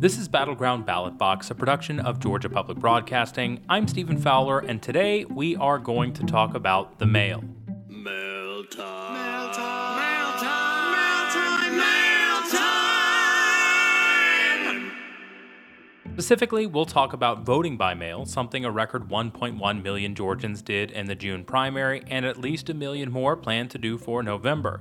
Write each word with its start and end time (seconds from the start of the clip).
This 0.00 0.16
is 0.16 0.28
Battleground 0.28 0.86
Ballot 0.86 1.18
Box, 1.18 1.50
a 1.50 1.54
production 1.54 2.00
of 2.00 2.20
Georgia 2.20 2.48
Public 2.48 2.78
Broadcasting. 2.78 3.62
I'm 3.68 3.86
Stephen 3.86 4.16
Fowler, 4.16 4.60
and 4.60 4.80
today 4.80 5.26
we 5.26 5.56
are 5.56 5.78
going 5.78 6.14
to 6.14 6.24
talk 6.24 6.54
about 6.54 6.98
the 6.98 7.04
mail. 7.04 7.44
Mail 7.86 8.64
time. 8.64 9.12
Mail 9.12 9.52
time. 9.52 10.00
Mail 10.00 10.40
time. 10.40 10.92
Mail 10.92 11.30
time. 11.30 11.76
Mail 11.76 12.40
time. 14.86 14.92
Specifically, 16.14 16.66
we'll 16.66 16.86
talk 16.86 17.12
about 17.12 17.44
voting 17.44 17.76
by 17.76 17.92
mail, 17.92 18.24
something 18.24 18.64
a 18.64 18.70
record 18.70 19.10
1.1 19.10 19.82
million 19.82 20.14
Georgians 20.14 20.62
did 20.62 20.90
in 20.90 21.08
the 21.08 21.14
June 21.14 21.44
primary, 21.44 22.02
and 22.06 22.24
at 22.24 22.38
least 22.38 22.70
a 22.70 22.74
million 22.74 23.12
more 23.12 23.36
plan 23.36 23.68
to 23.68 23.76
do 23.76 23.98
for 23.98 24.22
November. 24.22 24.80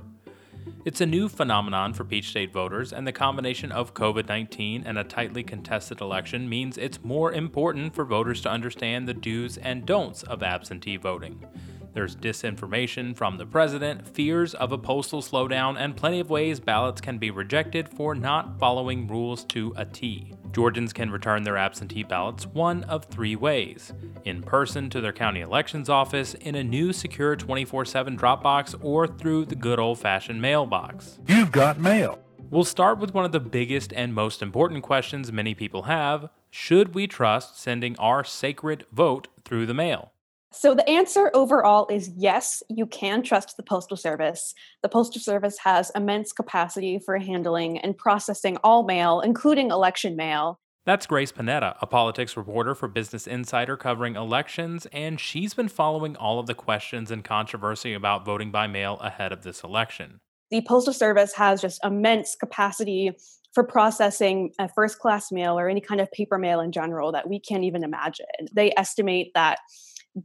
It's 0.86 1.02
a 1.02 1.06
new 1.06 1.30
phenomenon 1.30 1.94
for 1.94 2.04
Peach 2.04 2.30
State 2.30 2.54
voters, 2.54 2.94
and 2.94 3.06
the 3.06 3.12
combination 3.12 3.72
of 3.72 3.94
COVID 3.94 4.28
19 4.28 4.84
and 4.86 4.98
a 4.98 5.04
tightly 5.04 5.44
contested 5.44 6.02
election 6.02 6.48
means 6.48 6.78
it's 6.78 7.04
more 7.04 7.34
important 7.34 7.94
for 7.94 8.06
voters 8.06 8.42
to 8.42 8.50
understand 8.50 9.08
the 9.08 9.14
do's 9.14 9.58
and 9.58 9.86
don'ts 9.86 10.24
of 10.24 10.42
absentee 10.42 10.98
voting. 10.98 11.46
There's 11.94 12.16
disinformation 12.16 13.16
from 13.16 13.38
the 13.38 13.46
president, 13.46 14.08
fears 14.08 14.54
of 14.54 14.72
a 14.72 14.78
postal 14.78 15.22
slowdown, 15.22 15.76
and 15.80 15.96
plenty 15.96 16.20
of 16.20 16.30
ways 16.30 16.60
ballots 16.60 17.02
can 17.02 17.18
be 17.18 17.32
rejected 17.32 17.90
for 17.90 18.14
not 18.14 18.60
following 18.60 19.08
rules 19.08 19.44
to 19.46 19.74
a 19.76 19.86
T. 19.86 20.34
Georgians 20.52 20.94
can 20.94 21.12
return 21.12 21.44
their 21.44 21.58
absentee 21.58 22.04
ballots 22.04 22.46
one 22.48 22.84
of 22.86 23.06
three 23.06 23.36
ways 23.36 23.94
in 24.26 24.42
person 24.42 24.90
to 24.90 25.02
their 25.02 25.14
county 25.14 25.42
elections 25.42 25.90
office, 25.90 26.34
in 26.36 26.56
a 26.56 26.64
new 26.64 26.94
secure 26.94 27.36
24 27.36 27.86
7 27.86 28.18
Dropbox, 28.18 28.76
or 28.82 29.08
through 29.08 29.46
the 29.46 29.56
good 29.56 29.80
old 29.80 30.00
fashioned 30.00 30.42
mailbox. 30.42 31.20
You've 31.28 31.52
got 31.52 31.80
mail. 31.80 32.20
We'll 32.50 32.64
start 32.64 32.98
with 32.98 33.14
one 33.14 33.26
of 33.26 33.32
the 33.32 33.40
biggest 33.40 33.94
and 33.94 34.14
most 34.14 34.42
important 34.42 34.82
questions 34.84 35.32
many 35.32 35.54
people 35.54 35.84
have 35.84 36.30
Should 36.50 36.96
we 36.96 37.06
trust 37.06 37.60
sending 37.60 37.98
our 38.00 38.24
sacred 38.24 38.86
vote 38.92 39.28
through 39.44 39.68
the 39.68 39.74
mail? 39.74 40.12
So 40.52 40.74
the 40.74 40.88
answer 40.90 41.30
overall 41.34 41.88
is 41.90 42.10
yes, 42.18 42.64
you 42.70 42.88
can 42.88 43.22
trust 43.22 43.56
the 43.56 43.64
Postal 43.64 43.96
Service. 43.96 44.54
The 44.82 44.90
Postal 44.90 45.22
Service 45.22 45.60
has 45.60 45.92
immense 45.96 46.32
capacity 46.32 47.00
for 47.00 47.18
handling 47.18 47.78
and 47.78 47.96
processing 47.96 48.58
all 48.64 48.84
mail, 48.84 49.22
including 49.22 49.70
election 49.70 50.16
mail. 50.16 50.60
That's 50.86 51.06
Grace 51.06 51.32
Panetta, 51.32 51.76
a 51.82 51.86
politics 51.86 52.36
reporter 52.36 52.74
for 52.74 52.88
Business 52.88 53.28
Insider 53.28 53.78
covering 53.78 54.16
elections, 54.16 54.88
and 54.92 55.20
she's 55.20 55.54
been 55.54 55.70
following 55.70 56.16
all 56.16 56.40
of 56.40 56.48
the 56.48 56.56
questions 56.56 57.12
and 57.12 57.24
controversy 57.24 57.94
about 57.94 58.26
voting 58.26 58.50
by 58.50 58.66
mail 58.66 58.98
ahead 59.02 59.32
of 59.32 59.44
this 59.44 59.64
election. 59.64 60.20
The 60.50 60.62
Postal 60.68 60.94
Service 60.94 61.34
has 61.36 61.62
just 61.62 61.80
immense 61.86 62.36
capacity 62.36 63.12
for 63.54 63.64
processing 63.64 64.52
a 64.58 64.68
first 64.68 64.98
class 64.98 65.32
mail 65.32 65.60
or 65.60 65.70
any 65.70 65.82
kind 65.82 66.02
of 66.02 66.12
paper 66.12 66.40
mail 66.40 66.60
in 66.60 66.72
general 66.72 67.12
that 67.12 67.30
we 67.30 67.40
can't 67.40 67.64
even 67.64 67.84
imagine. 67.84 68.26
They 68.52 68.74
estimate 68.76 69.32
that 69.36 69.60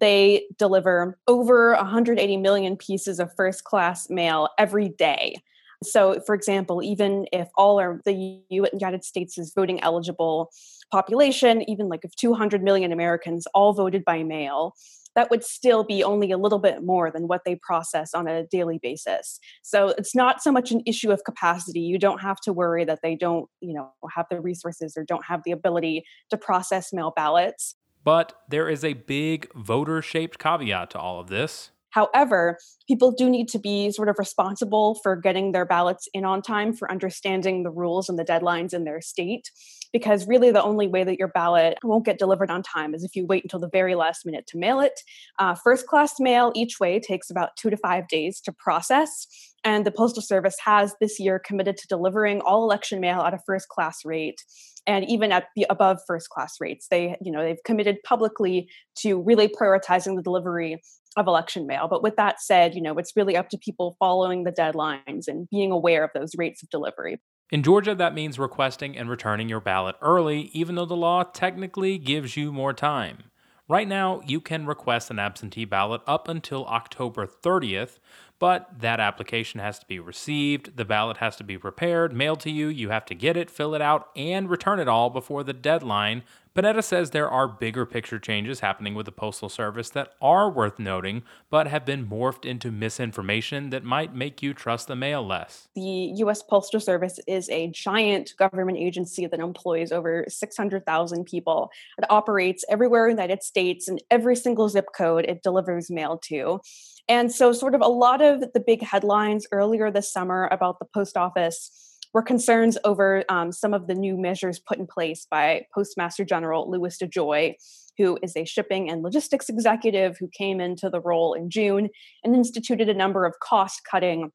they 0.00 0.46
deliver 0.58 1.18
over 1.26 1.74
180 1.74 2.36
million 2.38 2.76
pieces 2.76 3.20
of 3.20 3.34
first 3.36 3.64
class 3.64 4.08
mail 4.08 4.48
every 4.58 4.88
day. 4.88 5.36
So, 5.82 6.20
for 6.26 6.34
example, 6.34 6.82
even 6.82 7.26
if 7.32 7.48
all 7.56 7.78
of 7.78 8.02
the 8.04 8.40
United 8.48 9.04
States' 9.04 9.36
is 9.36 9.52
voting 9.54 9.82
eligible 9.82 10.50
population, 10.90 11.68
even 11.68 11.88
like 11.88 12.04
if 12.04 12.14
200 12.16 12.62
million 12.62 12.92
Americans 12.92 13.46
all 13.54 13.72
voted 13.72 14.04
by 14.04 14.22
mail, 14.22 14.74
that 15.14 15.30
would 15.30 15.44
still 15.44 15.84
be 15.84 16.02
only 16.02 16.30
a 16.32 16.38
little 16.38 16.58
bit 16.58 16.82
more 16.82 17.10
than 17.10 17.28
what 17.28 17.42
they 17.44 17.54
process 17.56 18.14
on 18.14 18.26
a 18.26 18.46
daily 18.46 18.78
basis. 18.82 19.38
So 19.62 19.88
it's 19.96 20.14
not 20.14 20.42
so 20.42 20.50
much 20.50 20.72
an 20.72 20.82
issue 20.86 21.12
of 21.12 21.22
capacity. 21.24 21.80
You 21.80 21.98
don't 21.98 22.20
have 22.20 22.40
to 22.40 22.52
worry 22.52 22.84
that 22.84 23.00
they 23.02 23.14
don't, 23.14 23.48
you 23.60 23.74
know, 23.74 23.92
have 24.14 24.26
the 24.30 24.40
resources 24.40 24.96
or 24.96 25.04
don't 25.04 25.24
have 25.24 25.42
the 25.44 25.52
ability 25.52 26.04
to 26.30 26.36
process 26.36 26.92
mail 26.92 27.12
ballots. 27.14 27.76
But 28.04 28.34
there 28.48 28.68
is 28.68 28.84
a 28.84 28.92
big 28.92 29.52
voter 29.54 30.02
shaped 30.02 30.38
caveat 30.38 30.90
to 30.90 30.98
all 30.98 31.20
of 31.20 31.28
this. 31.28 31.70
However, 31.94 32.58
people 32.88 33.12
do 33.12 33.30
need 33.30 33.48
to 33.50 33.58
be 33.58 33.92
sort 33.92 34.08
of 34.08 34.16
responsible 34.18 34.96
for 35.02 35.14
getting 35.14 35.52
their 35.52 35.64
ballots 35.64 36.08
in 36.12 36.24
on 36.24 36.42
time, 36.42 36.74
for 36.74 36.90
understanding 36.90 37.62
the 37.62 37.70
rules 37.70 38.08
and 38.08 38.18
the 38.18 38.24
deadlines 38.24 38.74
in 38.74 38.82
their 38.82 39.00
state, 39.00 39.50
because 39.92 40.26
really 40.26 40.50
the 40.50 40.62
only 40.62 40.88
way 40.88 41.04
that 41.04 41.20
your 41.20 41.28
ballot 41.28 41.78
won't 41.84 42.04
get 42.04 42.18
delivered 42.18 42.50
on 42.50 42.64
time 42.64 42.94
is 42.94 43.04
if 43.04 43.14
you 43.14 43.24
wait 43.26 43.44
until 43.44 43.60
the 43.60 43.68
very 43.68 43.94
last 43.94 44.26
minute 44.26 44.44
to 44.48 44.58
mail 44.58 44.80
it. 44.80 45.00
Uh, 45.38 45.54
first 45.54 45.86
class 45.86 46.18
mail 46.18 46.50
each 46.56 46.80
way 46.80 46.98
takes 46.98 47.30
about 47.30 47.50
two 47.56 47.70
to 47.70 47.76
five 47.76 48.08
days 48.08 48.40
to 48.40 48.52
process. 48.52 49.28
And 49.62 49.86
the 49.86 49.92
Postal 49.92 50.22
Service 50.22 50.56
has 50.64 50.94
this 51.00 51.20
year 51.20 51.38
committed 51.38 51.76
to 51.76 51.86
delivering 51.86 52.40
all 52.40 52.64
election 52.64 53.00
mail 53.00 53.20
at 53.20 53.34
a 53.34 53.38
first 53.46 53.68
class 53.68 54.04
rate 54.04 54.42
and 54.86 55.08
even 55.08 55.32
at 55.32 55.44
the 55.56 55.66
above 55.70 56.00
first 56.06 56.28
class 56.28 56.56
rates. 56.60 56.88
They, 56.90 57.16
you 57.22 57.32
know, 57.32 57.42
they've 57.42 57.62
committed 57.64 57.98
publicly 58.04 58.68
to 58.98 59.22
really 59.22 59.48
prioritizing 59.48 60.16
the 60.16 60.22
delivery 60.22 60.82
of 61.16 61.26
election 61.26 61.66
mail. 61.66 61.88
But 61.88 62.02
with 62.02 62.16
that 62.16 62.40
said, 62.40 62.74
you 62.74 62.82
know, 62.82 62.98
it's 62.98 63.12
really 63.16 63.36
up 63.36 63.48
to 63.50 63.58
people 63.58 63.96
following 63.98 64.44
the 64.44 64.52
deadlines 64.52 65.28
and 65.28 65.48
being 65.50 65.70
aware 65.70 66.04
of 66.04 66.10
those 66.14 66.34
rates 66.36 66.62
of 66.62 66.70
delivery. 66.70 67.20
In 67.50 67.62
Georgia, 67.62 67.94
that 67.94 68.14
means 68.14 68.38
requesting 68.38 68.96
and 68.96 69.08
returning 69.08 69.48
your 69.48 69.60
ballot 69.60 69.96
early, 70.00 70.50
even 70.52 70.74
though 70.74 70.86
the 70.86 70.96
law 70.96 71.22
technically 71.22 71.98
gives 71.98 72.36
you 72.36 72.52
more 72.52 72.72
time. 72.72 73.24
Right 73.68 73.88
now, 73.88 74.20
you 74.26 74.40
can 74.40 74.66
request 74.66 75.10
an 75.10 75.18
absentee 75.18 75.64
ballot 75.64 76.02
up 76.06 76.28
until 76.28 76.66
October 76.66 77.26
30th, 77.26 77.98
but 78.38 78.80
that 78.80 79.00
application 79.00 79.58
has 79.60 79.78
to 79.78 79.86
be 79.86 79.98
received, 79.98 80.76
the 80.76 80.84
ballot 80.84 81.18
has 81.18 81.36
to 81.36 81.44
be 81.44 81.56
prepared, 81.56 82.12
mailed 82.12 82.40
to 82.40 82.50
you, 82.50 82.68
you 82.68 82.90
have 82.90 83.06
to 83.06 83.14
get 83.14 83.38
it, 83.38 83.50
fill 83.50 83.74
it 83.74 83.80
out, 83.80 84.08
and 84.16 84.50
return 84.50 84.80
it 84.80 84.88
all 84.88 85.08
before 85.08 85.42
the 85.42 85.54
deadline. 85.54 86.24
Panetta 86.54 86.84
says 86.84 87.10
there 87.10 87.28
are 87.28 87.48
bigger 87.48 87.84
picture 87.84 88.20
changes 88.20 88.60
happening 88.60 88.94
with 88.94 89.06
the 89.06 89.12
Postal 89.12 89.48
Service 89.48 89.90
that 89.90 90.12
are 90.22 90.48
worth 90.48 90.78
noting, 90.78 91.24
but 91.50 91.66
have 91.66 91.84
been 91.84 92.06
morphed 92.06 92.44
into 92.44 92.70
misinformation 92.70 93.70
that 93.70 93.82
might 93.82 94.14
make 94.14 94.40
you 94.40 94.54
trust 94.54 94.86
the 94.86 94.94
mail 94.94 95.26
less. 95.26 95.66
The 95.74 96.12
US 96.18 96.44
Postal 96.44 96.78
Service 96.78 97.18
is 97.26 97.48
a 97.48 97.72
giant 97.72 98.34
government 98.38 98.78
agency 98.78 99.26
that 99.26 99.40
employs 99.40 99.90
over 99.90 100.26
600,000 100.28 101.24
people. 101.24 101.70
It 101.98 102.08
operates 102.08 102.64
everywhere 102.68 103.08
in 103.08 103.16
the 103.16 103.22
United 103.22 103.42
States 103.42 103.88
and 103.88 104.00
every 104.08 104.36
single 104.36 104.68
zip 104.68 104.86
code 104.96 105.24
it 105.24 105.42
delivers 105.42 105.90
mail 105.90 106.18
to. 106.28 106.60
And 107.08 107.32
so, 107.32 107.52
sort 107.52 107.74
of 107.74 107.80
a 107.80 107.88
lot 107.88 108.22
of 108.22 108.52
the 108.52 108.60
big 108.60 108.80
headlines 108.80 109.44
earlier 109.50 109.90
this 109.90 110.12
summer 110.12 110.48
about 110.52 110.78
the 110.78 110.86
post 110.86 111.16
office 111.16 111.93
were 112.14 112.22
concerns 112.22 112.78
over 112.84 113.24
um, 113.28 113.52
some 113.52 113.74
of 113.74 113.88
the 113.88 113.94
new 113.94 114.16
measures 114.16 114.60
put 114.60 114.78
in 114.78 114.86
place 114.86 115.26
by 115.30 115.66
Postmaster 115.74 116.24
General 116.24 116.70
Louis 116.70 116.96
DeJoy, 116.96 117.54
who 117.98 118.18
is 118.22 118.36
a 118.36 118.44
shipping 118.44 118.88
and 118.88 119.02
logistics 119.02 119.48
executive 119.48 120.16
who 120.18 120.28
came 120.28 120.60
into 120.60 120.88
the 120.88 121.00
role 121.00 121.34
in 121.34 121.50
June 121.50 121.90
and 122.22 122.34
instituted 122.34 122.88
a 122.88 122.94
number 122.94 123.26
of 123.26 123.34
cost 123.40 123.82
cutting 123.90 124.30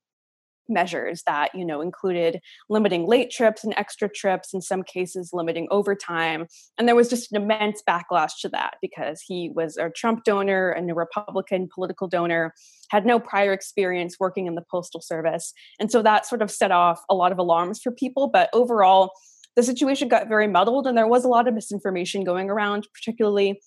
measures 0.70 1.24
that 1.26 1.54
you 1.54 1.66
know 1.66 1.82
included 1.82 2.40
limiting 2.70 3.08
late 3.08 3.32
trips 3.32 3.64
and 3.64 3.74
extra 3.78 4.10
trips 4.10 4.54
in 4.54 4.62
some 4.62 4.84
cases 4.84 5.32
limiting 5.34 5.68
overtime 5.72 6.48
and 6.78 6.88
there 6.88 6.96
was 6.96 7.10
just 7.10 7.32
an 7.32 7.42
immense 7.42 7.82
backlash 7.88 8.40
to 8.42 8.50
that 8.50 8.76
because 8.82 9.22
he 9.22 9.52
was 9.54 9.78
a 9.78 9.90
trump 9.90 10.24
donor 10.24 10.70
and 10.70 10.90
a 10.90 10.94
republican 10.94 11.68
political 11.74 12.08
donor 12.08 12.54
had 12.90 13.06
no 13.06 13.20
prior 13.20 13.54
experience 13.54 14.18
working 14.20 14.48
in 14.48 14.56
the 14.56 14.64
postal 14.70 15.02
service 15.02 15.54
and 15.80 15.92
so 15.92 16.02
that 16.02 16.26
sort 16.26 16.42
of 16.42 16.52
set 16.52 16.72
off 16.72 17.04
a 17.10 17.16
lot 17.16 17.32
of 17.32 17.40
alarms 17.40 17.80
for 17.82 17.92
people 17.92 18.28
but 18.28 18.50
overall 18.54 19.12
the 19.56 19.64
situation 19.64 20.08
got 20.08 20.30
very 20.30 20.48
muddled 20.48 20.88
and 20.88 20.98
there 20.98 21.08
was 21.08 21.26
a 21.26 21.28
lot 21.28 21.48
of 21.48 21.54
misinformation 21.54 22.24
going 22.24 22.50
around 22.50 22.88
particularly 22.94 23.60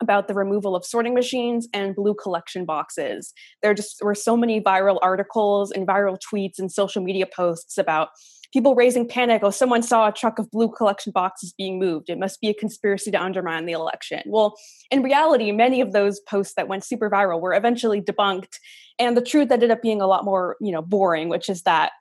about 0.00 0.28
the 0.28 0.34
removal 0.34 0.76
of 0.76 0.84
sorting 0.84 1.14
machines 1.14 1.68
and 1.72 1.94
blue 1.94 2.14
collection 2.14 2.64
boxes. 2.64 3.32
There 3.62 3.74
just 3.74 4.02
were 4.02 4.14
so 4.14 4.36
many 4.36 4.60
viral 4.60 4.98
articles 5.02 5.70
and 5.70 5.86
viral 5.86 6.18
tweets 6.18 6.58
and 6.58 6.70
social 6.70 7.02
media 7.02 7.26
posts 7.26 7.78
about 7.78 8.10
people 8.52 8.74
raising 8.74 9.06
panic 9.06 9.42
oh 9.44 9.50
someone 9.50 9.82
saw 9.82 10.08
a 10.08 10.12
truck 10.12 10.38
of 10.38 10.50
blue 10.50 10.70
collection 10.70 11.12
boxes 11.12 11.52
being 11.58 11.78
moved 11.78 12.08
it 12.08 12.18
must 12.18 12.40
be 12.40 12.48
a 12.48 12.54
conspiracy 12.54 13.10
to 13.10 13.22
undermine 13.22 13.66
the 13.66 13.72
election 13.72 14.22
well 14.24 14.56
in 14.90 15.02
reality 15.02 15.52
many 15.52 15.82
of 15.82 15.92
those 15.92 16.18
posts 16.20 16.54
that 16.54 16.66
went 16.66 16.82
super 16.82 17.10
viral 17.10 17.42
were 17.42 17.52
eventually 17.52 18.00
debunked 18.00 18.54
and 18.98 19.18
the 19.18 19.22
truth 19.22 19.50
ended 19.50 19.70
up 19.70 19.82
being 19.82 20.00
a 20.00 20.06
lot 20.06 20.24
more 20.24 20.56
you 20.62 20.72
know 20.72 20.80
boring 20.80 21.28
which 21.28 21.50
is 21.50 21.60
that 21.64 21.92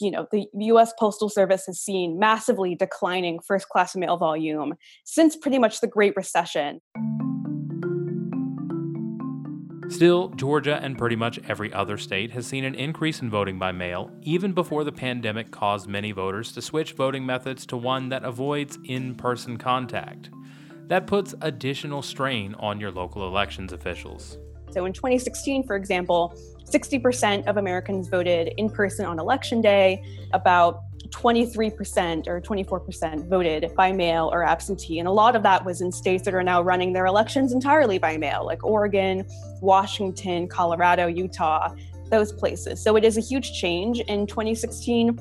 you 0.00 0.10
know 0.10 0.26
the 0.30 0.46
US 0.52 0.92
Postal 0.98 1.28
Service 1.28 1.64
has 1.66 1.80
seen 1.80 2.18
massively 2.18 2.74
declining 2.74 3.40
first 3.40 3.68
class 3.68 3.96
mail 3.96 4.16
volume 4.16 4.74
since 5.04 5.36
pretty 5.36 5.58
much 5.58 5.80
the 5.80 5.86
Great 5.86 6.14
Recession. 6.16 6.80
Still, 9.88 10.28
Georgia 10.28 10.78
and 10.82 10.98
pretty 10.98 11.16
much 11.16 11.40
every 11.48 11.72
other 11.72 11.96
state 11.96 12.30
has 12.32 12.46
seen 12.46 12.64
an 12.64 12.74
increase 12.74 13.22
in 13.22 13.30
voting 13.30 13.58
by 13.58 13.72
mail, 13.72 14.10
even 14.22 14.52
before 14.52 14.84
the 14.84 14.92
pandemic 14.92 15.50
caused 15.50 15.88
many 15.88 16.12
voters 16.12 16.52
to 16.52 16.62
switch 16.62 16.92
voting 16.92 17.24
methods 17.24 17.64
to 17.66 17.76
one 17.76 18.10
that 18.10 18.22
avoids 18.22 18.78
in 18.84 19.14
person 19.14 19.56
contact. 19.56 20.30
That 20.88 21.06
puts 21.06 21.34
additional 21.40 22.02
strain 22.02 22.54
on 22.58 22.78
your 22.78 22.90
local 22.90 23.26
elections 23.26 23.72
officials. 23.72 24.38
So 24.70 24.84
in 24.84 24.92
2016, 24.92 25.66
for 25.66 25.74
example, 25.74 26.34
60% 26.64 27.46
of 27.46 27.56
Americans 27.56 28.08
voted 28.08 28.52
in 28.58 28.68
person 28.68 29.06
on 29.06 29.18
election 29.18 29.62
day. 29.62 30.04
About 30.34 30.82
23% 31.10 32.26
or 32.26 32.40
24% 32.40 33.28
voted 33.28 33.74
by 33.74 33.92
mail 33.92 34.30
or 34.32 34.44
absentee. 34.44 34.98
And 34.98 35.08
a 35.08 35.12
lot 35.12 35.36
of 35.36 35.42
that 35.42 35.64
was 35.64 35.80
in 35.80 35.90
states 35.90 36.24
that 36.24 36.34
are 36.34 36.42
now 36.42 36.62
running 36.62 36.92
their 36.92 37.06
elections 37.06 37.52
entirely 37.52 37.98
by 37.98 38.16
mail, 38.16 38.44
like 38.44 38.64
Oregon, 38.64 39.26
Washington, 39.60 40.48
Colorado, 40.48 41.06
Utah, 41.06 41.74
those 42.10 42.32
places. 42.32 42.82
So 42.82 42.96
it 42.96 43.04
is 43.04 43.16
a 43.16 43.20
huge 43.20 43.52
change. 43.52 44.00
In 44.00 44.26
2016, 44.26 45.18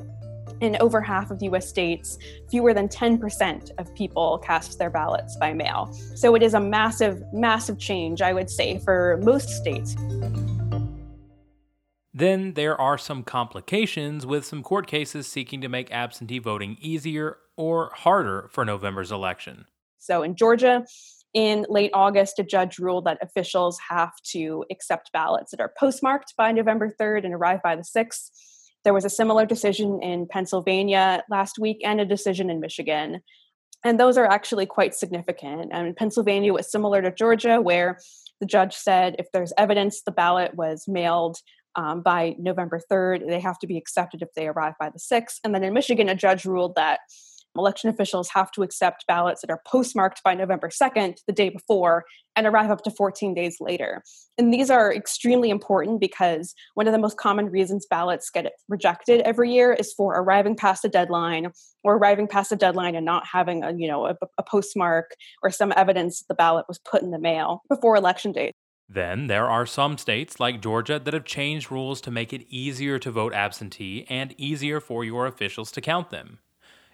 in 0.61 0.77
over 0.79 1.01
half 1.01 1.31
of 1.31 1.41
US 1.41 1.67
states, 1.67 2.17
fewer 2.49 2.73
than 2.73 2.87
10% 2.87 3.71
of 3.77 3.93
people 3.95 4.39
cast 4.39 4.79
their 4.79 4.89
ballots 4.89 5.35
by 5.37 5.53
mail. 5.53 5.93
So 6.15 6.35
it 6.35 6.43
is 6.43 6.53
a 6.53 6.59
massive, 6.59 7.23
massive 7.33 7.77
change, 7.77 8.21
I 8.21 8.33
would 8.33 8.49
say, 8.49 8.79
for 8.79 9.19
most 9.23 9.49
states. 9.49 9.95
Then 12.17 12.53
there 12.53 12.81
are 12.81 12.97
some 12.97 13.21
complications 13.21 14.25
with 14.25 14.43
some 14.43 14.63
court 14.63 14.87
cases 14.87 15.27
seeking 15.27 15.61
to 15.61 15.69
make 15.69 15.91
absentee 15.91 16.39
voting 16.39 16.75
easier 16.81 17.37
or 17.55 17.91
harder 17.93 18.49
for 18.51 18.65
November's 18.65 19.11
election. 19.11 19.65
So 19.99 20.23
in 20.23 20.35
Georgia, 20.35 20.83
in 21.35 21.67
late 21.69 21.91
August, 21.93 22.39
a 22.39 22.43
judge 22.43 22.79
ruled 22.79 23.05
that 23.05 23.19
officials 23.21 23.77
have 23.87 24.13
to 24.31 24.65
accept 24.71 25.11
ballots 25.11 25.51
that 25.51 25.59
are 25.59 25.71
postmarked 25.79 26.33
by 26.35 26.51
November 26.51 26.91
3rd 26.99 27.25
and 27.25 27.35
arrive 27.35 27.61
by 27.61 27.75
the 27.75 27.83
6th. 27.83 28.31
There 28.83 28.95
was 28.95 29.05
a 29.05 29.11
similar 29.11 29.45
decision 29.45 30.01
in 30.01 30.27
Pennsylvania 30.27 31.23
last 31.29 31.59
week 31.59 31.81
and 31.83 32.01
a 32.01 32.05
decision 32.05 32.49
in 32.49 32.59
Michigan. 32.59 33.21
And 33.83 33.99
those 33.99 34.17
are 34.17 34.25
actually 34.25 34.65
quite 34.65 34.95
significant. 34.95 35.69
And 35.71 35.95
Pennsylvania 35.95 36.51
was 36.51 36.71
similar 36.71 36.99
to 37.03 37.11
Georgia, 37.11 37.61
where 37.61 37.99
the 38.39 38.47
judge 38.47 38.75
said 38.75 39.17
if 39.19 39.31
there's 39.31 39.53
evidence 39.55 40.01
the 40.01 40.11
ballot 40.11 40.55
was 40.55 40.87
mailed 40.87 41.37
um, 41.77 42.01
by 42.01 42.35
November 42.37 42.81
3rd. 42.91 43.27
They 43.27 43.39
have 43.39 43.59
to 43.59 43.67
be 43.67 43.77
accepted 43.77 44.21
if 44.21 44.33
they 44.35 44.47
arrive 44.47 44.73
by 44.79 44.89
the 44.89 44.99
6th. 44.99 45.39
And 45.43 45.55
then 45.55 45.63
in 45.63 45.73
Michigan, 45.73 46.09
a 46.09 46.15
judge 46.15 46.43
ruled 46.43 46.75
that 46.75 46.99
election 47.55 47.89
officials 47.89 48.29
have 48.29 48.51
to 48.51 48.61
accept 48.61 49.07
ballots 49.07 49.41
that 49.41 49.49
are 49.49 49.61
postmarked 49.65 50.21
by 50.23 50.33
November 50.33 50.69
2nd, 50.69 51.17
the 51.25 51.33
day 51.33 51.49
before, 51.49 52.05
and 52.35 52.45
arrive 52.45 52.69
up 52.69 52.83
to 52.83 52.91
14 52.91 53.33
days 53.33 53.57
later. 53.59 54.03
And 54.37 54.53
these 54.53 54.69
are 54.69 54.93
extremely 54.93 55.49
important 55.49 55.99
because 55.99 56.53
one 56.75 56.87
of 56.87 56.93
the 56.93 56.99
most 56.99 57.17
common 57.17 57.49
reasons 57.49 57.87
ballots 57.89 58.29
get 58.29 58.51
rejected 58.67 59.21
every 59.21 59.51
year 59.51 59.73
is 59.73 59.93
for 59.93 60.13
arriving 60.13 60.55
past 60.55 60.85
a 60.85 60.89
deadline 60.89 61.51
or 61.83 61.95
arriving 61.95 62.27
past 62.27 62.51
a 62.51 62.55
deadline 62.55 62.95
and 62.95 63.05
not 63.05 63.25
having 63.25 63.63
a, 63.63 63.71
you 63.71 63.87
know, 63.87 64.05
a, 64.05 64.15
a 64.37 64.43
postmark 64.43 65.15
or 65.41 65.49
some 65.49 65.73
evidence 65.75 66.23
the 66.27 66.35
ballot 66.35 66.65
was 66.67 66.79
put 66.79 67.01
in 67.01 67.11
the 67.11 67.19
mail 67.19 67.63
before 67.69 67.95
election 67.95 68.31
day. 68.31 68.53
Then 68.89 69.27
there 69.27 69.49
are 69.49 69.65
some 69.65 69.97
states, 69.97 70.39
like 70.39 70.61
Georgia, 70.61 70.99
that 70.99 71.13
have 71.13 71.25
changed 71.25 71.71
rules 71.71 71.99
to 72.01 72.11
make 72.11 72.31
it 72.31 72.45
easier 72.49 72.99
to 72.99 73.11
vote 73.11 73.33
absentee 73.33 74.05
and 74.09 74.33
easier 74.37 74.79
for 74.79 75.03
your 75.03 75.27
officials 75.27 75.71
to 75.73 75.81
count 75.81 76.09
them. 76.09 76.39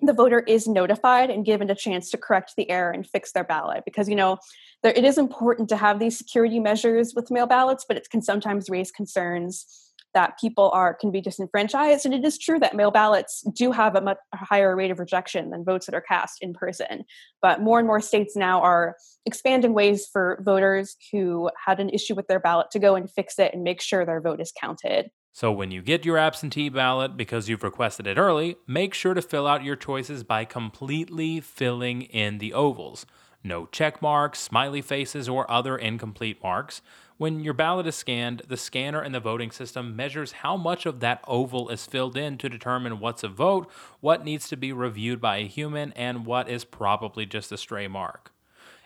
the 0.00 0.12
voter 0.12 0.40
is 0.40 0.68
notified 0.68 1.30
and 1.30 1.44
given 1.44 1.70
a 1.70 1.74
chance 1.74 2.10
to 2.10 2.18
correct 2.18 2.52
the 2.56 2.68
error 2.70 2.92
and 2.92 3.08
fix 3.08 3.32
their 3.32 3.42
ballot 3.42 3.82
because 3.84 4.08
you 4.08 4.14
know 4.14 4.38
there, 4.84 4.92
it 4.92 5.04
is 5.04 5.18
important 5.18 5.68
to 5.68 5.76
have 5.76 5.98
these 5.98 6.16
security 6.16 6.60
measures 6.60 7.14
with 7.16 7.32
mail 7.32 7.46
ballots 7.46 7.84
but 7.86 7.96
it 7.96 8.08
can 8.08 8.22
sometimes 8.22 8.70
raise 8.70 8.92
concerns 8.92 9.87
that 10.18 10.36
people 10.36 10.68
are 10.74 10.94
can 10.94 11.12
be 11.12 11.20
disenfranchised 11.20 12.04
and 12.04 12.12
it 12.12 12.24
is 12.24 12.36
true 12.36 12.58
that 12.58 12.74
mail 12.74 12.90
ballots 12.90 13.44
do 13.54 13.70
have 13.70 13.94
a 13.94 14.00
much 14.00 14.16
higher 14.34 14.74
rate 14.74 14.90
of 14.90 14.98
rejection 14.98 15.50
than 15.50 15.64
votes 15.64 15.86
that 15.86 15.94
are 15.94 16.00
cast 16.00 16.38
in 16.42 16.52
person 16.52 17.04
but 17.40 17.62
more 17.62 17.78
and 17.78 17.86
more 17.86 18.00
states 18.00 18.34
now 18.34 18.60
are 18.60 18.96
expanding 19.26 19.74
ways 19.74 20.08
for 20.12 20.42
voters 20.44 20.96
who 21.12 21.48
had 21.64 21.78
an 21.78 21.88
issue 21.90 22.16
with 22.16 22.26
their 22.26 22.40
ballot 22.40 22.66
to 22.72 22.80
go 22.80 22.96
and 22.96 23.08
fix 23.08 23.38
it 23.38 23.54
and 23.54 23.62
make 23.62 23.80
sure 23.80 24.04
their 24.04 24.20
vote 24.20 24.40
is 24.40 24.52
counted 24.60 25.08
so, 25.30 25.52
when 25.52 25.70
you 25.70 25.82
get 25.82 26.04
your 26.04 26.18
absentee 26.18 26.68
ballot 26.68 27.16
because 27.16 27.48
you've 27.48 27.62
requested 27.62 28.08
it 28.08 28.18
early, 28.18 28.56
make 28.66 28.92
sure 28.92 29.14
to 29.14 29.22
fill 29.22 29.46
out 29.46 29.62
your 29.62 29.76
choices 29.76 30.24
by 30.24 30.44
completely 30.44 31.38
filling 31.38 32.02
in 32.02 32.38
the 32.38 32.52
ovals. 32.52 33.06
No 33.44 33.66
check 33.66 34.02
marks, 34.02 34.40
smiley 34.40 34.82
faces, 34.82 35.28
or 35.28 35.48
other 35.48 35.76
incomplete 35.76 36.42
marks. 36.42 36.82
When 37.18 37.40
your 37.40 37.52
ballot 37.52 37.88
is 37.88 37.96
scanned, 37.96 38.42
the 38.46 38.56
scanner 38.56 39.02
in 39.02 39.10
the 39.10 39.18
voting 39.18 39.50
system 39.50 39.96
measures 39.96 40.30
how 40.30 40.56
much 40.56 40.86
of 40.86 41.00
that 41.00 41.20
oval 41.26 41.68
is 41.68 41.84
filled 41.84 42.16
in 42.16 42.38
to 42.38 42.48
determine 42.48 43.00
what's 43.00 43.24
a 43.24 43.28
vote, 43.28 43.68
what 43.98 44.24
needs 44.24 44.48
to 44.50 44.56
be 44.56 44.72
reviewed 44.72 45.20
by 45.20 45.38
a 45.38 45.48
human, 45.48 45.92
and 45.94 46.24
what 46.24 46.48
is 46.48 46.64
probably 46.64 47.26
just 47.26 47.50
a 47.50 47.56
stray 47.56 47.88
mark. 47.88 48.30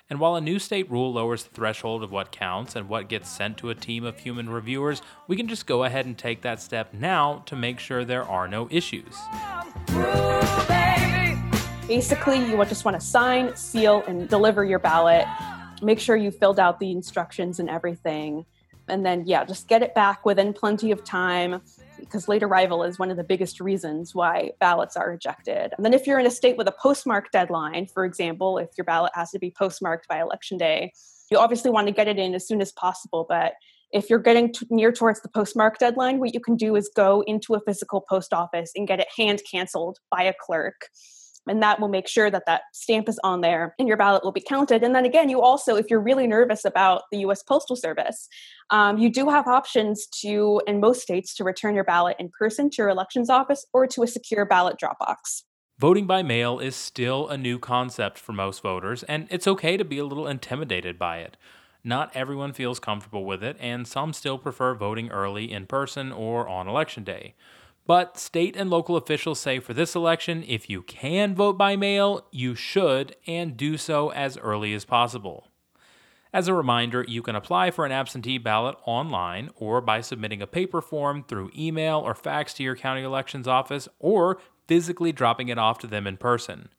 And 0.09 0.19
while 0.19 0.35
a 0.35 0.41
new 0.41 0.59
state 0.59 0.91
rule 0.91 1.12
lowers 1.12 1.45
the 1.45 1.51
threshold 1.51 2.03
of 2.03 2.11
what 2.11 2.33
counts 2.33 2.75
and 2.75 2.89
what 2.89 3.11
gets 3.11 3.29
sent 3.29 3.59
to 3.59 3.69
a 3.69 3.75
team 3.75 4.03
of 4.03 4.19
human 4.19 4.49
reviewers, 4.49 5.03
we 5.29 5.37
can 5.37 5.47
just 5.47 5.67
go 5.67 5.85
ahead 5.85 6.07
and 6.07 6.17
take 6.17 6.41
that 6.41 6.59
step 6.59 6.95
now 6.95 7.43
to 7.45 7.55
make 7.55 7.79
sure 7.79 8.03
there 8.03 8.25
are 8.25 8.49
no 8.49 8.67
issues. 8.71 9.15
Basically, 11.87 12.39
you 12.39 12.57
just 12.65 12.87
want 12.87 12.99
to 12.99 13.07
sign, 13.07 13.55
seal, 13.55 14.03
and 14.09 14.27
deliver 14.27 14.65
your 14.65 14.79
ballot 14.79 15.27
make 15.83 15.99
sure 15.99 16.17
you 16.17 16.31
filled 16.31 16.59
out 16.59 16.79
the 16.79 16.91
instructions 16.91 17.59
and 17.59 17.69
everything. 17.69 18.47
And 18.89 19.07
then, 19.07 19.25
yeah, 19.27 19.45
just 19.45 19.69
get 19.69 19.83
it 19.83 19.95
back 19.95 20.25
within 20.25 20.53
plenty 20.53 20.91
of 20.91 21.05
time 21.05 21.61
because 21.99 22.29
late 22.29 22.43
arrival 22.43 22.83
is 22.83 22.99
one 22.99 23.11
of 23.11 23.17
the 23.17 23.25
biggest 23.25 23.61
reasons 23.61 24.15
why 24.15 24.51
ballots 24.59 24.97
are 24.97 25.11
rejected. 25.11 25.73
And 25.77 25.85
then, 25.85 25.95
if 25.95 26.07
you're 26.07 26.19
in 26.19 26.27
a 26.27 26.31
state 26.31 26.57
with 26.57 26.67
a 26.67 26.75
postmark 26.83 27.31
deadline, 27.31 27.87
for 27.87 28.05
example, 28.05 28.59
if 28.59 28.71
your 28.77 28.85
ballot 28.85 29.12
has 29.15 29.31
to 29.31 29.39
be 29.39 29.51
postmarked 29.57 30.09
by 30.09 30.21
election 30.21 30.59
day, 30.59 30.93
you 31.31 31.39
obviously 31.39 31.71
want 31.71 31.87
to 31.87 31.93
get 31.93 32.09
it 32.09 32.19
in 32.19 32.35
as 32.35 32.47
soon 32.47 32.61
as 32.61 32.73
possible. 32.73 33.25
But 33.29 33.53
if 33.93 34.11
you're 34.11 34.19
getting 34.19 34.53
t- 34.53 34.67
near 34.69 34.91
towards 34.91 35.21
the 35.21 35.29
postmark 35.29 35.79
deadline, 35.79 36.19
what 36.19 36.35
you 36.35 36.41
can 36.41 36.57
do 36.57 36.75
is 36.77 36.91
go 36.95 37.23
into 37.27 37.55
a 37.55 37.61
physical 37.61 38.01
post 38.01 38.33
office 38.33 38.73
and 38.75 38.89
get 38.89 39.01
it 39.01 39.09
hand 39.17 39.43
canceled 39.51 39.99
by 40.11 40.23
a 40.25 40.35
clerk 40.41 40.89
and 41.47 41.63
that 41.63 41.81
will 41.81 41.89
make 41.89 42.09
sure 42.09 42.31
that 42.31 42.45
that 42.47 42.63
stamp 42.73 43.09
is 43.09 43.19
on 43.25 43.41
there 43.41 43.75
and 43.79 43.89
your 43.89 43.97
ballot 43.97 44.25
will 44.25 44.33
be 44.33 44.41
counted 44.41 44.83
and 44.83 44.95
then 44.95 45.05
again 45.05 45.29
you 45.29 45.41
also 45.41 45.77
if 45.77 45.91
you're 45.91 46.01
really 46.01 46.27
nervous 46.27 46.65
about 46.65 47.03
the 47.11 47.19
us 47.19 47.43
postal 47.43 47.77
service 47.77 48.29
um, 48.71 48.99
you 48.99 49.11
do 49.11 49.29
have 49.29 49.47
options 49.47 50.07
to 50.07 50.63
in 50.67 50.81
most 50.81 51.03
states 51.03 51.35
to 51.35 51.45
return 51.45 51.75
your 51.75 51.85
ballot 51.85 52.17
in 52.19 52.31
person 52.39 52.71
to 52.71 52.77
your 52.79 52.89
elections 52.89 53.29
office 53.29 53.67
or 53.73 53.87
to 53.87 54.03
a 54.03 54.07
secure 54.07 54.45
ballot 54.45 54.79
drop 54.79 54.99
box 54.99 55.45
Voting 55.79 56.07
by 56.07 56.23
mail 56.23 56.61
is 56.61 56.77
still 56.77 57.27
a 57.27 57.37
new 57.37 57.59
concept 57.59 58.17
for 58.17 58.33
most 58.33 58.63
voters, 58.63 59.03
and 59.03 59.27
it's 59.31 59.49
okay 59.49 59.77
to 59.77 59.85
be 59.85 59.99
a 59.99 60.05
little 60.05 60.29
intimidated 60.29 60.97
by 60.97 61.19
it. 61.19 61.37
Not 61.83 62.15
everyone 62.15 62.53
feels 62.53 62.79
comfortable 62.79 63.25
with 63.25 63.43
it, 63.43 63.57
and 63.59 63.89
some 63.89 64.13
still 64.13 64.39
prefer 64.39 64.75
voting 64.75 65.11
early 65.11 65.51
in 65.51 65.67
person 65.67 66.13
or 66.13 66.49
on 66.49 66.69
election 66.69 67.03
day. 67.03 67.35
But 67.87 68.17
state 68.17 68.57
and 68.57 68.71
local 68.71 68.97
officials 68.97 69.41
say 69.41 69.59
for 69.59 69.75
this 69.75 69.95
election, 69.97 70.45
if 70.47 70.71
you 70.71 70.83
can 70.83 71.35
vote 71.35 71.59
by 71.59 71.75
mail, 71.75 72.27
you 72.31 72.55
should, 72.55 73.17
and 73.27 73.57
do 73.57 73.77
so 73.77 74.11
as 74.12 74.39
early 74.39 74.73
as 74.73 74.85
possible. 74.85 75.49
As 76.35 76.49
a 76.49 76.55
reminder, 76.55 77.05
you 77.07 77.21
can 77.21 77.37
apply 77.37 77.71
for 77.71 77.85
an 77.85 77.93
absentee 77.93 78.39
ballot 78.39 78.77
online 78.87 79.51
or 79.57 79.83
by 79.83 80.01
submitting 80.01 80.41
a 80.41 80.47
paper 80.47 80.81
form 80.81 81.25
through 81.25 81.51
email 81.57 81.99
or 81.99 82.15
fax 82.15 82.55
to 82.55 82.62
your 82.62 82.77
county 82.77 83.03
elections 83.03 83.47
office 83.47 83.87
or 83.99 84.39
physically 84.67 85.12
dropping 85.12 85.49
it 85.49 85.59
off 85.59 85.79
to 85.81 85.87
them 85.87 86.07
in 86.07 86.17
person. 86.17 86.71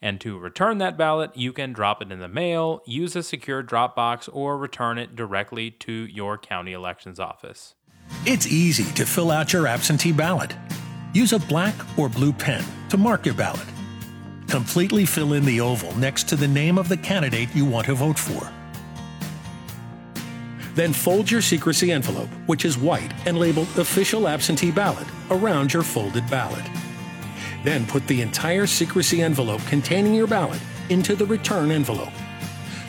And 0.00 0.20
to 0.22 0.38
return 0.38 0.78
that 0.78 0.96
ballot, 0.96 1.36
you 1.36 1.52
can 1.52 1.72
drop 1.72 2.00
it 2.00 2.12
in 2.12 2.20
the 2.20 2.28
mail, 2.28 2.82
use 2.86 3.16
a 3.16 3.22
secure 3.22 3.62
drop 3.62 3.96
box, 3.96 4.28
or 4.28 4.56
return 4.56 4.98
it 4.98 5.16
directly 5.16 5.70
to 5.70 5.92
your 5.92 6.38
county 6.38 6.72
elections 6.72 7.18
office. 7.18 7.75
It's 8.24 8.46
easy 8.46 8.92
to 8.94 9.06
fill 9.06 9.30
out 9.30 9.52
your 9.52 9.66
absentee 9.66 10.12
ballot. 10.12 10.54
Use 11.12 11.32
a 11.32 11.38
black 11.38 11.74
or 11.98 12.08
blue 12.08 12.32
pen 12.32 12.64
to 12.88 12.96
mark 12.96 13.24
your 13.24 13.34
ballot. 13.34 13.66
Completely 14.48 15.04
fill 15.04 15.32
in 15.32 15.44
the 15.44 15.60
oval 15.60 15.94
next 15.96 16.28
to 16.28 16.36
the 16.36 16.48
name 16.48 16.78
of 16.78 16.88
the 16.88 16.96
candidate 16.96 17.54
you 17.54 17.64
want 17.64 17.86
to 17.86 17.94
vote 17.94 18.18
for. 18.18 18.52
Then 20.74 20.92
fold 20.92 21.30
your 21.30 21.40
secrecy 21.40 21.90
envelope, 21.90 22.28
which 22.46 22.64
is 22.64 22.76
white 22.76 23.12
and 23.26 23.38
labeled 23.38 23.68
Official 23.78 24.28
Absentee 24.28 24.70
Ballot, 24.70 25.06
around 25.30 25.72
your 25.72 25.82
folded 25.82 26.28
ballot. 26.28 26.64
Then 27.64 27.86
put 27.86 28.06
the 28.06 28.20
entire 28.20 28.66
secrecy 28.66 29.22
envelope 29.22 29.62
containing 29.66 30.14
your 30.14 30.26
ballot 30.26 30.60
into 30.90 31.16
the 31.16 31.26
return 31.26 31.70
envelope. 31.70 32.12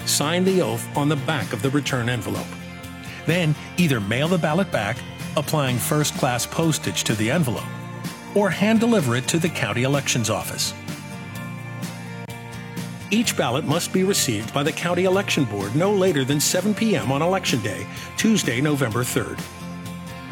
Sign 0.05 0.43
the 0.43 0.61
oath 0.61 0.85
on 0.97 1.09
the 1.09 1.15
back 1.15 1.53
of 1.53 1.61
the 1.61 1.69
return 1.69 2.09
envelope. 2.09 2.47
Then 3.27 3.53
either 3.77 3.99
mail 3.99 4.27
the 4.27 4.39
ballot 4.39 4.71
back, 4.71 4.97
applying 5.35 5.77
first 5.77 6.15
class 6.15 6.47
postage 6.47 7.03
to 7.03 7.13
the 7.13 7.29
envelope, 7.29 7.67
or 8.33 8.49
hand 8.49 8.79
deliver 8.79 9.15
it 9.15 9.27
to 9.27 9.37
the 9.37 9.49
county 9.49 9.83
elections 9.83 10.31
office. 10.31 10.73
Each 13.11 13.37
ballot 13.37 13.65
must 13.65 13.93
be 13.93 14.03
received 14.03 14.53
by 14.53 14.63
the 14.63 14.71
County 14.71 15.05
Election 15.05 15.45
Board 15.45 15.75
no 15.75 15.93
later 15.93 16.25
than 16.25 16.39
7 16.39 16.73
p.m. 16.73 17.11
on 17.11 17.21
Election 17.21 17.61
Day, 17.61 17.85
Tuesday, 18.17 18.59
November 18.59 19.03
3rd. 19.03 19.39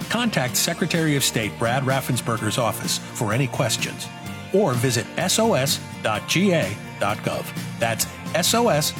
Contact 0.09 0.55
Secretary 0.57 1.15
of 1.15 1.23
State 1.23 1.57
Brad 1.59 1.83
Raffensperger's 1.83 2.57
office 2.57 2.97
for 2.97 3.33
any 3.33 3.47
questions 3.47 4.07
or 4.53 4.73
visit 4.73 5.05
sos.ga.gov. 5.17 5.79
That's 7.79 8.07
sos.ga.gov. 8.47 8.95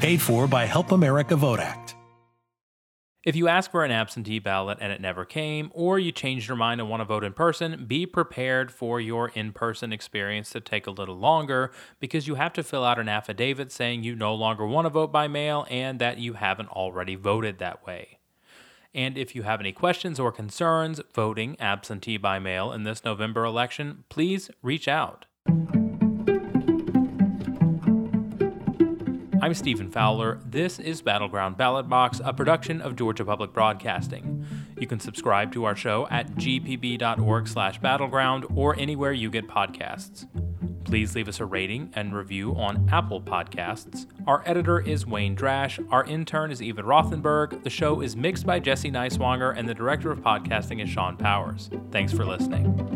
Paid 0.00 0.20
for 0.20 0.46
by 0.46 0.66
Help 0.66 0.92
America 0.92 1.34
Vote 1.36 1.58
Act. 1.58 1.94
If 3.24 3.34
you 3.34 3.48
ask 3.48 3.70
for 3.70 3.82
an 3.82 3.90
absentee 3.90 4.38
ballot 4.38 4.76
and 4.80 4.92
it 4.92 5.00
never 5.00 5.24
came, 5.24 5.70
or 5.72 5.98
you 5.98 6.12
changed 6.12 6.46
your 6.46 6.56
mind 6.56 6.82
and 6.82 6.90
want 6.90 7.00
to 7.00 7.06
vote 7.06 7.24
in 7.24 7.32
person, 7.32 7.86
be 7.86 8.04
prepared 8.04 8.70
for 8.70 9.00
your 9.00 9.30
in 9.30 9.52
person 9.52 9.94
experience 9.94 10.50
to 10.50 10.60
take 10.60 10.86
a 10.86 10.90
little 10.90 11.16
longer 11.16 11.72
because 11.98 12.28
you 12.28 12.34
have 12.34 12.52
to 12.52 12.62
fill 12.62 12.84
out 12.84 12.98
an 12.98 13.08
affidavit 13.08 13.72
saying 13.72 14.04
you 14.04 14.14
no 14.14 14.34
longer 14.34 14.66
want 14.66 14.84
to 14.84 14.90
vote 14.90 15.10
by 15.10 15.28
mail 15.28 15.66
and 15.70 15.98
that 15.98 16.18
you 16.18 16.34
haven't 16.34 16.68
already 16.68 17.14
voted 17.14 17.58
that 17.58 17.84
way. 17.86 18.18
And 18.94 19.16
if 19.16 19.34
you 19.34 19.44
have 19.44 19.60
any 19.60 19.72
questions 19.72 20.20
or 20.20 20.30
concerns 20.30 21.00
voting 21.14 21.58
absentee 21.58 22.18
by 22.18 22.38
mail 22.38 22.70
in 22.70 22.84
this 22.84 23.02
November 23.02 23.44
election, 23.44 24.04
please 24.10 24.50
reach 24.62 24.88
out. 24.88 25.24
I'm 29.46 29.54
Stephen 29.54 29.90
Fowler. 29.92 30.40
This 30.44 30.80
is 30.80 31.02
Battleground 31.02 31.56
Ballot 31.56 31.88
Box, 31.88 32.20
a 32.24 32.34
production 32.34 32.80
of 32.80 32.96
Georgia 32.96 33.24
Public 33.24 33.52
Broadcasting. 33.52 34.44
You 34.76 34.88
can 34.88 34.98
subscribe 34.98 35.52
to 35.52 35.62
our 35.62 35.76
show 35.76 36.08
at 36.10 36.34
gpb.org/battleground 36.34 38.46
or 38.56 38.76
anywhere 38.76 39.12
you 39.12 39.30
get 39.30 39.46
podcasts. 39.46 40.26
Please 40.84 41.14
leave 41.14 41.28
us 41.28 41.38
a 41.38 41.44
rating 41.44 41.92
and 41.94 42.12
review 42.12 42.56
on 42.56 42.88
Apple 42.90 43.20
Podcasts. 43.20 44.08
Our 44.26 44.42
editor 44.46 44.80
is 44.80 45.06
Wayne 45.06 45.36
Drash. 45.36 45.78
Our 45.92 46.02
intern 46.06 46.50
is 46.50 46.60
Eva 46.60 46.82
Rothenberg. 46.82 47.62
The 47.62 47.70
show 47.70 48.00
is 48.00 48.16
mixed 48.16 48.46
by 48.46 48.58
Jesse 48.58 48.90
Neiswanger, 48.90 49.56
and 49.56 49.68
the 49.68 49.74
director 49.74 50.10
of 50.10 50.22
podcasting 50.22 50.82
is 50.82 50.90
Sean 50.90 51.16
Powers. 51.16 51.70
Thanks 51.92 52.12
for 52.12 52.24
listening. 52.24 52.95